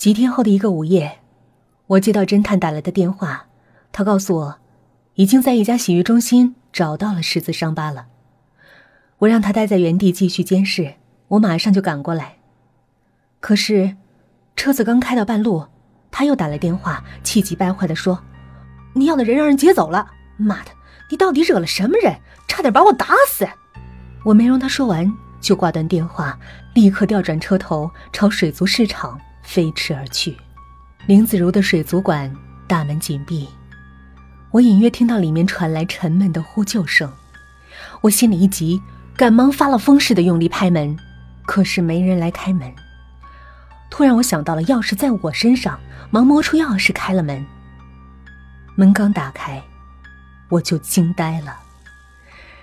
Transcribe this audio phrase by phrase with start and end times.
[0.00, 1.18] 几天后的一个午夜，
[1.86, 3.48] 我接到侦探打来的电话，
[3.92, 4.58] 他告诉我，
[5.16, 8.06] 已经在一家洗浴中心找到了十字伤疤了。
[9.18, 10.94] 我让他待在原地继续监视，
[11.28, 12.36] 我马上就赶过来。
[13.40, 13.94] 可是，
[14.56, 15.66] 车子刚开到半路，
[16.10, 18.18] 他又打来电话，气急败坏地说
[18.96, 20.10] ：“你要的人让人劫走了！
[20.38, 20.70] 妈的，
[21.10, 22.16] 你到底惹了什么人？
[22.48, 23.46] 差点把我打死！”
[24.24, 25.12] 我没容他说完，
[25.42, 26.38] 就挂断电话，
[26.72, 29.20] 立刻调转车头朝水族市场。
[29.50, 30.36] 飞驰而去，
[31.08, 32.32] 林子如的水族馆
[32.68, 33.48] 大门紧闭，
[34.52, 37.12] 我隐约听到里面传来沉闷的呼救声，
[38.00, 38.80] 我心里一急，
[39.16, 40.96] 赶忙发了疯似的用力拍门，
[41.46, 42.72] 可是没人来开门。
[43.90, 45.80] 突然我想到了钥匙在我身上，
[46.12, 47.44] 忙摸出钥匙开了门。
[48.76, 49.60] 门刚打开，
[50.48, 51.58] 我就惊呆了，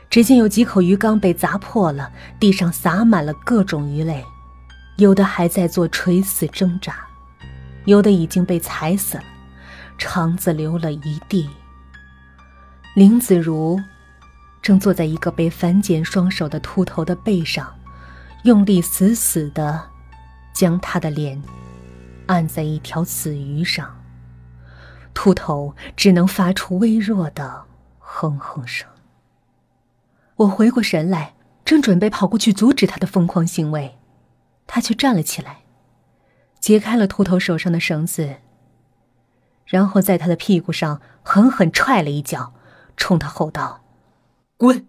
[0.09, 2.09] 只见有几口鱼缸被砸破了，
[2.39, 4.23] 地上洒满了各种鱼类。
[4.97, 6.95] 有的还在做垂死挣扎，
[7.85, 9.23] 有的已经被踩死了，
[9.97, 11.47] 肠子流了一地。
[12.95, 13.79] 林子如
[14.59, 17.71] 正坐在一个被反剪双手的秃头的背上，
[18.43, 19.87] 用力死死的
[20.51, 21.39] 将他的脸
[22.25, 24.03] 按在一条死鱼上，
[25.13, 27.65] 秃头只能发出微弱的
[27.99, 28.87] 哼哼声。
[30.37, 33.95] 我回过神来，正准备跑过去阻止他的疯狂行为。
[34.67, 35.61] 他却站了起来，
[36.59, 38.35] 解开了秃头手上的绳子，
[39.65, 42.53] 然后在他的屁股上狠狠踹了一脚，
[42.95, 43.81] 冲他吼道
[44.57, 44.85] ：“滚！”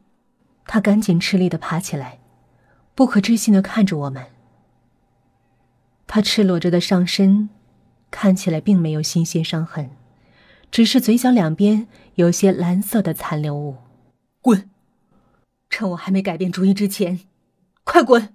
[0.66, 2.18] 他赶紧吃力的爬起来，
[2.94, 4.26] 不可置信的看着我们。
[6.06, 7.48] 他赤裸着的上身
[8.10, 9.90] 看起来并没有新鲜伤痕，
[10.70, 13.76] 只是嘴角两边有些蓝色的残留物。
[14.42, 14.68] 滚！
[15.70, 17.20] 趁我还没改变主意之前，
[17.84, 18.34] 快滚！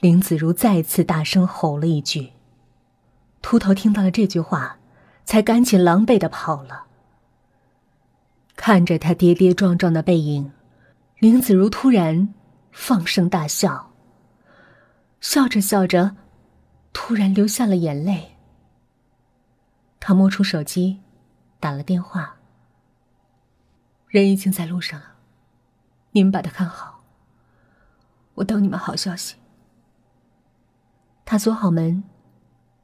[0.00, 2.32] 林子如再次大声吼了一句。
[3.40, 4.78] 秃头听到了这句话，
[5.24, 6.86] 才赶紧狼狈的跑了。
[8.56, 10.52] 看着他跌跌撞撞的背影，
[11.18, 12.32] 林子如突然
[12.72, 13.92] 放声大笑。
[15.20, 16.16] 笑着笑着，
[16.92, 18.36] 突然流下了眼泪。
[20.00, 21.00] 他摸出手机，
[21.58, 22.36] 打了电话。
[24.08, 25.16] 人已经在路上了，
[26.12, 27.02] 你们把他看好。
[28.34, 29.36] 我等你们好消息。
[31.24, 32.04] 他锁好门，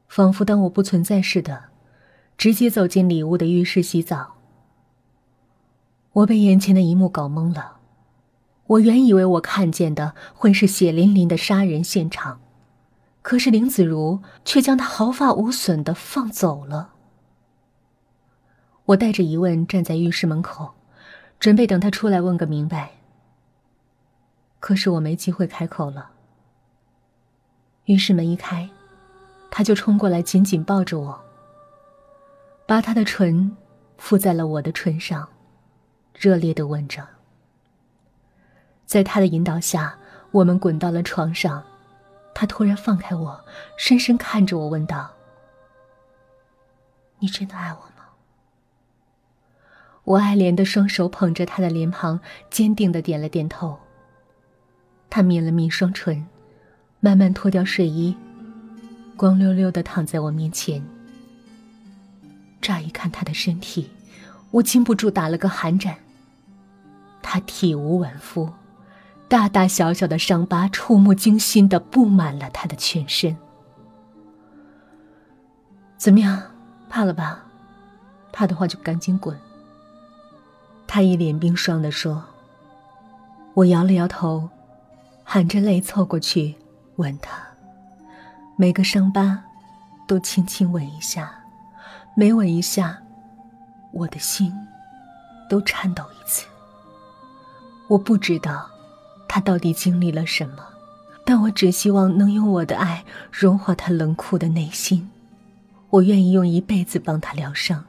[0.09, 1.65] 仿佛当我不存在似的，
[2.39, 4.37] 直接走进里屋的浴室洗澡。
[6.13, 7.77] 我被眼前的一幕搞懵了。
[8.67, 12.41] 我原以为我看见的会是血淋淋的杀人现场，
[13.21, 16.95] 可是林子如却将他毫发无损的放走了。
[18.87, 20.75] 我带着疑问站在浴室门口，
[21.39, 22.93] 准备等他出来问个明白。
[24.61, 26.10] 可是我没机会开口了。
[27.91, 28.71] 浴室门一开，
[29.51, 31.21] 他就冲过来，紧紧抱着我，
[32.65, 33.57] 把他的唇
[33.99, 35.29] 附在了我的唇上，
[36.15, 37.05] 热烈的吻着。
[38.87, 39.99] 在他的引导下，
[40.31, 41.61] 我们滚到了床上。
[42.33, 43.45] 他突然放开我，
[43.77, 45.11] 深深看着我，问道
[47.19, 48.05] ：“你真的爱我吗？”
[50.05, 53.81] 我爱怜的双手捧着他的脸庞，坚定的点了点头。
[55.11, 56.25] 他抿了抿双唇。
[57.01, 58.15] 慢慢脱掉睡衣，
[59.17, 60.83] 光溜溜的躺在我面前。
[62.61, 63.91] 乍一看他的身体，
[64.51, 65.97] 我禁不住打了个寒颤。
[67.23, 68.51] 他体无完肤，
[69.29, 73.35] 大大小小的伤疤触目惊心的布满了他的全身。
[75.97, 76.43] 怎么样，
[76.91, 77.47] 怕了吧？
[78.31, 79.39] 怕的话就赶紧滚。
[80.87, 82.23] 他一脸冰霜的说。
[83.55, 84.49] 我摇了摇头，
[85.25, 86.55] 含着泪凑过去。
[87.01, 87.43] 吻他，
[88.57, 89.43] 每个伤疤
[90.07, 91.33] 都轻轻吻一下，
[92.15, 92.99] 每吻一下，
[93.91, 94.55] 我的心
[95.49, 96.47] 都颤抖一次。
[97.89, 98.71] 我不知道
[99.27, 100.63] 他到底经历了什么，
[101.25, 105.11] 但我只希望能用我的爱融化他冷酷的内心。
[105.89, 107.83] 我愿意用一辈子帮他疗伤。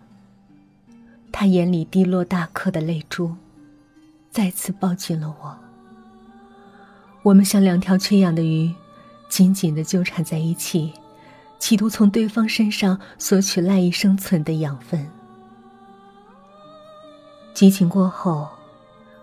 [1.33, 3.35] 他眼里滴落大颗的泪珠，
[4.31, 5.57] 再次抱紧了我。
[7.23, 8.73] 我们像两条缺氧的鱼。
[9.31, 10.91] 紧紧的纠缠在一起，
[11.57, 15.09] 企图从对方身上索取赖以生存的养分。
[17.53, 18.49] 激情过后，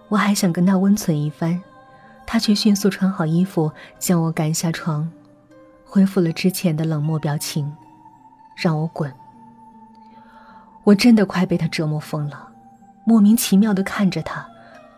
[0.08, 1.60] 我还想跟他温存一番，
[2.26, 5.06] 他却迅速穿好衣服将我赶下床，
[5.84, 7.70] 恢复了之前的冷漠表情，
[8.56, 9.12] 让我滚。
[10.84, 12.49] 我真的快被他折磨疯了，
[13.05, 14.49] 莫名其妙的看着他，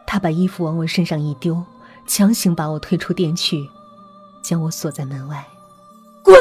[0.06, 1.60] 他把衣服往我身上一丢，
[2.06, 3.68] 强行把我推出店去。
[4.42, 5.46] 将我锁在门外，
[6.22, 6.34] 滚！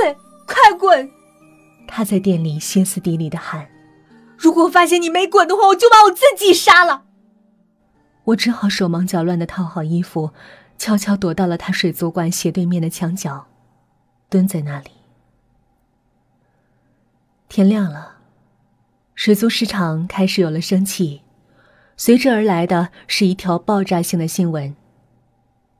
[0.45, 1.11] 快滚！
[1.87, 3.67] 他在店里歇斯底里的喊
[4.37, 7.03] ：“如果我发现你没滚的话，我就把我自己杀了。”
[8.25, 10.31] 我只好手忙脚乱的套好衣服，
[10.77, 13.47] 悄悄躲到了他水族馆斜对面的墙角，
[14.29, 14.91] 蹲在那里。
[17.47, 18.17] 天亮了，
[19.15, 21.21] 水族市场开始有了生气，
[21.97, 24.75] 随之而来的是一条爆炸性的新闻：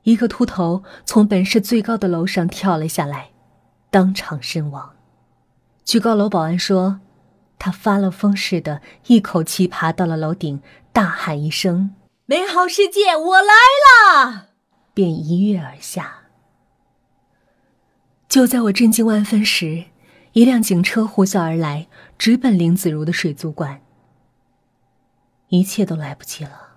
[0.04, 3.30] 一个秃头从本市最高的楼上跳了下来，
[3.90, 4.96] 当场身亡。
[5.84, 7.00] 据高楼保安说，
[7.58, 10.62] 他发了疯似的，一口气爬到了楼顶，
[10.92, 11.94] 大喊一声。
[12.26, 13.54] 美好世界，我来
[14.24, 14.46] 了！
[14.94, 16.18] 便一跃而下。
[18.28, 19.84] 就在我震惊万分时，
[20.32, 23.82] 一辆警车呼啸而来，直奔林子如的水族馆。
[25.48, 26.69] 一切都来不及了，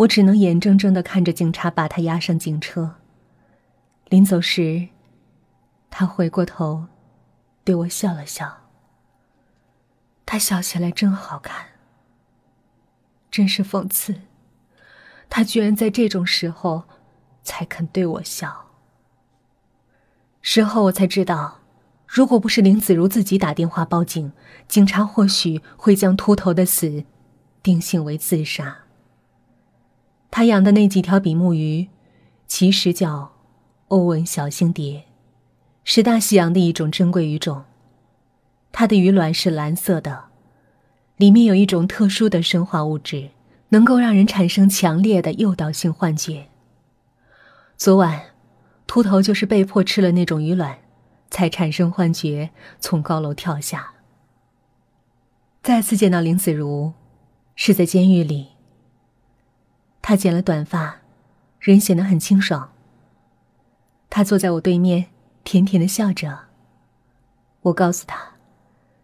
[0.00, 2.96] 我只能眼睁睁的看着警察把他押上警车。
[4.08, 4.88] 临走时，
[5.90, 6.86] 他回过头，
[7.64, 8.62] 对我笑了笑。
[10.24, 11.66] 他笑起来真好看，
[13.30, 14.22] 真是讽刺。
[15.28, 16.84] 他居然在这种时候，
[17.42, 18.70] 才肯对我笑。
[20.40, 21.58] 事后我才知道，
[22.06, 24.32] 如果不是林子如自己打电话报警，
[24.66, 27.04] 警察或许会将秃头的死
[27.62, 28.79] 定性为自杀。
[30.30, 31.88] 他养的那几条比目鱼，
[32.46, 33.32] 其实叫
[33.88, 35.04] 欧文小星蝶，
[35.84, 37.64] 是大西洋的一种珍贵鱼种。
[38.72, 40.24] 它的鱼卵是蓝色的，
[41.16, 43.30] 里面有一种特殊的生化物质。
[43.72, 46.48] 能够让人产生强烈的诱导性幻觉。
[47.76, 48.20] 昨晚，
[48.86, 50.78] 秃头就是被迫吃了那种鱼卵，
[51.30, 52.50] 才产生幻觉，
[52.80, 53.92] 从高楼跳下。
[55.62, 56.94] 再次见到林子如，
[57.54, 58.48] 是在监狱里。
[60.10, 60.96] 他剪了短发，
[61.60, 62.72] 人显得很清爽。
[64.08, 65.06] 他坐在我对面，
[65.44, 66.36] 甜甜的笑着。
[67.60, 68.32] 我告诉他，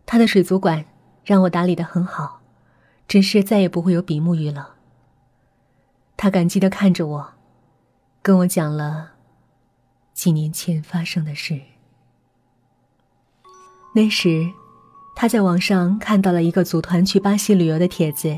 [0.04, 0.84] 他的水族馆
[1.24, 2.40] 让我打理的很好。
[3.06, 4.74] 只是再也不会有比目鱼了。
[6.16, 7.34] 他感激的看着我，
[8.20, 9.12] 跟我讲了
[10.12, 11.60] 几年前发生的事。
[13.94, 14.50] 那时，
[15.14, 18.36] 他在网上看到了一个组团去巴西旅游的帖子，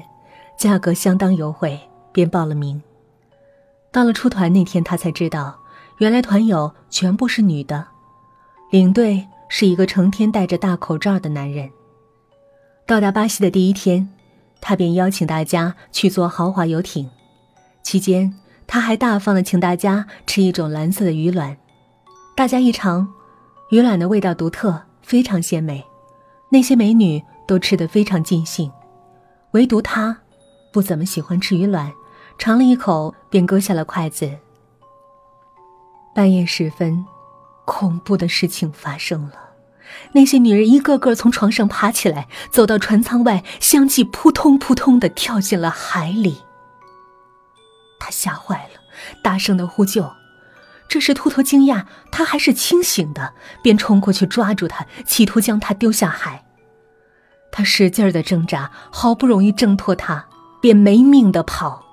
[0.58, 1.80] 价格相当优惠，
[2.18, 2.82] 便报了名。
[3.92, 5.56] 到了出团那天，他才知道，
[5.98, 7.86] 原来团友全部是女的，
[8.72, 11.70] 领队是一个成天戴着大口罩的男人。
[12.84, 14.08] 到达巴西的第一天。
[14.60, 17.08] 他便邀请大家去坐豪华游艇，
[17.84, 18.34] 期间
[18.66, 21.56] 他还大方的请大家吃一种蓝色的鱼卵。
[22.34, 23.06] 大家一尝，
[23.70, 25.84] 鱼卵的味道独特，非常鲜美。
[26.50, 28.68] 那些美女都吃得非常尽兴，
[29.52, 30.18] 唯独他，
[30.72, 31.92] 不怎么喜欢吃鱼卵，
[32.38, 34.30] 尝了一口便搁下了筷子。
[36.14, 37.04] 半夜时分，
[37.64, 39.32] 恐怖的事情发生了。
[40.12, 46.42] 那些女人一个个从床上爬起来，走到船舱外，相继扑通扑通的跳进了海里。
[47.98, 48.80] 他吓坏了，
[49.22, 50.08] 大声的呼救。
[50.88, 56.44] 这时秃头惊讶他还是清醒的，便冲过去抓住他，企图将他丢下海。
[57.50, 60.26] 他使劲的挣扎，好不容易挣脱他，
[60.60, 61.84] 便没命的跑。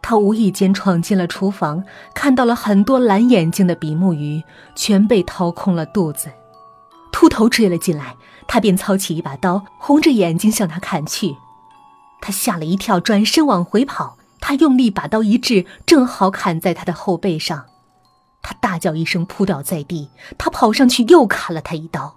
[0.00, 1.84] 他无意间闯进了厨房，
[2.14, 4.42] 看到了很多蓝眼睛的比目鱼，
[4.74, 6.30] 全被掏空了肚子。
[7.12, 8.16] 秃头追了进来，
[8.46, 11.36] 他便操起一把刀，红着眼睛向他砍去。
[12.20, 14.16] 他吓了一跳，转身往回跑。
[14.40, 17.66] 他用力把刀一掷，正好砍在他的后背上。
[18.40, 20.10] 他大叫一声，扑倒在地。
[20.38, 22.14] 他跑上去又砍了他一刀。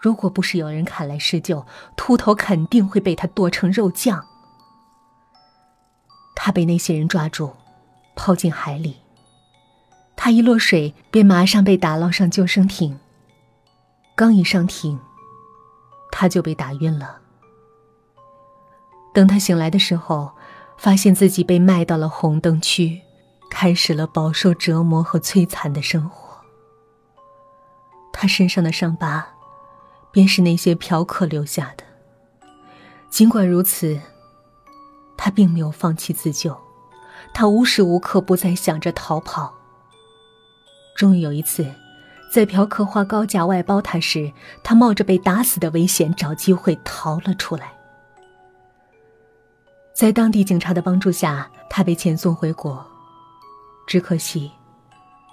[0.00, 1.66] 如果不是有人砍来施救，
[1.96, 4.24] 秃头肯定会被他剁成肉酱。
[6.42, 7.54] 他被那些人抓住，
[8.16, 8.96] 抛进海里。
[10.16, 12.98] 他一落水，便马上被打捞上救生艇。
[14.16, 14.98] 刚一上艇，
[16.10, 17.20] 他就被打晕了。
[19.12, 20.32] 等他醒来的时候，
[20.78, 23.02] 发现自己被卖到了红灯区，
[23.50, 26.42] 开始了饱受折磨和摧残的生活。
[28.14, 29.28] 他身上的伤疤，
[30.10, 31.84] 便是那些嫖客留下的。
[33.10, 34.00] 尽管如此，
[35.22, 36.56] 他并没有放弃自救，
[37.34, 39.52] 他无时无刻不在想着逃跑。
[40.96, 41.70] 终于有一次。
[42.32, 47.72] 在嫖客花高价外包他时，他冒着被打死的危险找机会逃了出来。
[49.92, 52.86] 在当地警察的帮助下，他被遣送回国。
[53.84, 54.52] 只可惜，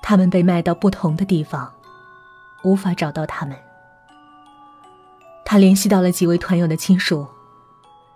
[0.01, 1.72] 他们被卖到不同的地方，
[2.63, 3.56] 无法找到他们。
[5.46, 7.27] 他联系到了几位团友的亲属，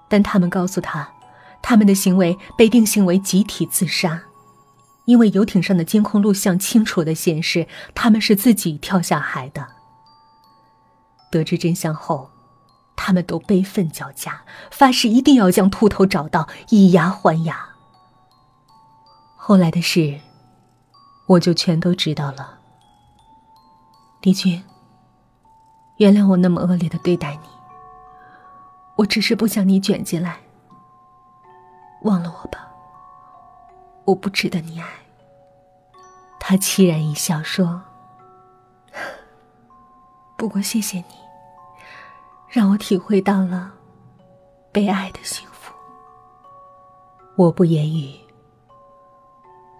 [0.09, 1.07] 但他们告诉他，
[1.61, 4.21] 他们的行为被定性为集体自杀。
[5.05, 9.67] 因为游艇上的监控录像清楚的显示，他们是自己跳下海的。
[11.31, 12.29] 得知真相后，
[12.95, 17.69] 他们都悲愤交加，发誓一定要将秃头找到，以牙还牙。
[19.35, 20.19] 后来的事，
[21.25, 22.59] 我就全都知道了。
[24.21, 24.63] 李军，
[25.97, 27.49] 原谅我那么恶劣的对待你，
[28.97, 30.40] 我只是不想你卷进来。
[32.01, 32.71] 忘了我吧，
[34.05, 34.87] 我不值得你爱。
[36.39, 37.81] 他凄然一笑说
[40.35, 41.15] ：“不过谢谢你，
[42.49, 43.71] 让我体会到了
[44.71, 45.73] 被爱的幸福。”
[47.37, 48.19] 我不言语，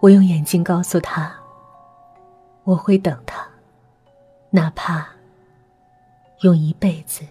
[0.00, 1.34] 我用眼睛告诉他
[2.64, 3.46] ：“我会等他。”
[4.54, 5.08] 哪怕
[6.40, 7.24] 用一辈子。